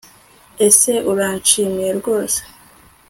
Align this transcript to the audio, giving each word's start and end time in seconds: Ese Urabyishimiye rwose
Ese 0.67 0.93
Urabyishimiye 1.11 1.91
rwose 1.99 2.39